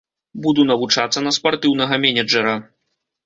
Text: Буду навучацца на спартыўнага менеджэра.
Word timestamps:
Буду 0.45 0.63
навучацца 0.69 1.19
на 1.27 1.33
спартыўнага 1.37 2.01
менеджэра. 2.05 2.57